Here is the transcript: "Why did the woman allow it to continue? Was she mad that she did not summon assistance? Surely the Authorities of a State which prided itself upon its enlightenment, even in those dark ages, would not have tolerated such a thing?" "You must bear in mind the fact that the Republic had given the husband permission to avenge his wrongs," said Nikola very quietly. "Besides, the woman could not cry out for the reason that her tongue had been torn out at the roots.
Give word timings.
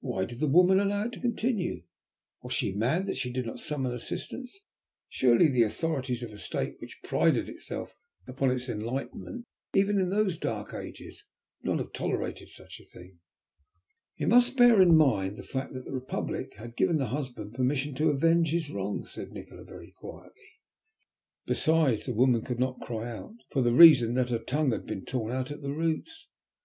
"Why 0.00 0.24
did 0.24 0.40
the 0.40 0.48
woman 0.48 0.80
allow 0.80 1.04
it 1.04 1.12
to 1.12 1.20
continue? 1.20 1.84
Was 2.42 2.52
she 2.52 2.72
mad 2.74 3.06
that 3.06 3.16
she 3.16 3.32
did 3.32 3.46
not 3.46 3.60
summon 3.60 3.92
assistance? 3.92 4.58
Surely 5.08 5.46
the 5.46 5.62
Authorities 5.62 6.24
of 6.24 6.32
a 6.32 6.38
State 6.40 6.80
which 6.80 6.98
prided 7.04 7.48
itself 7.48 7.94
upon 8.26 8.50
its 8.50 8.68
enlightenment, 8.68 9.44
even 9.72 10.00
in 10.00 10.10
those 10.10 10.36
dark 10.36 10.74
ages, 10.74 11.22
would 11.62 11.70
not 11.70 11.78
have 11.78 11.92
tolerated 11.92 12.48
such 12.48 12.80
a 12.80 12.84
thing?" 12.84 13.20
"You 14.16 14.26
must 14.26 14.56
bear 14.56 14.82
in 14.82 14.96
mind 14.96 15.36
the 15.36 15.44
fact 15.44 15.74
that 15.74 15.84
the 15.84 15.92
Republic 15.92 16.54
had 16.56 16.74
given 16.74 16.96
the 16.98 17.06
husband 17.14 17.54
permission 17.54 17.94
to 17.94 18.10
avenge 18.10 18.50
his 18.50 18.68
wrongs," 18.68 19.12
said 19.12 19.30
Nikola 19.30 19.62
very 19.62 19.92
quietly. 19.92 20.58
"Besides, 21.46 22.06
the 22.06 22.14
woman 22.14 22.42
could 22.42 22.58
not 22.58 22.80
cry 22.80 23.06
out 23.08 23.36
for 23.52 23.62
the 23.62 23.72
reason 23.72 24.14
that 24.14 24.30
her 24.30 24.40
tongue 24.40 24.72
had 24.72 24.86
been 24.86 25.04
torn 25.04 25.30
out 25.32 25.52
at 25.52 25.62
the 25.62 25.70
roots. 25.72 26.26